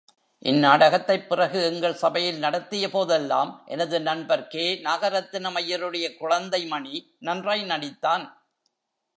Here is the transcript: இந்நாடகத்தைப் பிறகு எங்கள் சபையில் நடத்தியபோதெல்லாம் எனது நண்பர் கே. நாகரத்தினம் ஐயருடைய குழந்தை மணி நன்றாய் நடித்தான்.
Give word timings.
இந்நாடகத்தைப் 0.45 1.27
பிறகு 1.27 1.63
எங்கள் 1.63 1.93
சபையில் 1.93 2.41
நடத்தியபோதெல்லாம் 2.41 3.65
எனது 3.65 4.01
நண்பர் 4.01 4.47
கே. 4.47 4.81
நாகரத்தினம் 4.83 5.57
ஐயருடைய 5.57 6.17
குழந்தை 6.17 6.65
மணி 6.65 7.15
நன்றாய் 7.19 7.63
நடித்தான். 7.63 8.49